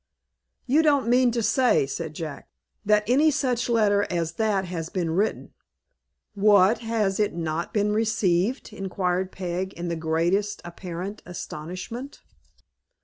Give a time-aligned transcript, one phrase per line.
[0.65, 2.49] "You don't mean to say," said Jack,
[2.83, 5.53] "that any such letter as that has been written?"
[6.33, 12.23] "What, has it not been received?" inquired Peg, in the greatest apparent astonishment.